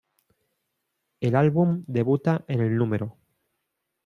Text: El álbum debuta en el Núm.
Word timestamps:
El 1.19 1.35
álbum 1.35 1.83
debuta 1.85 2.43
en 2.47 2.61
el 2.61 2.75
Núm. 2.75 3.11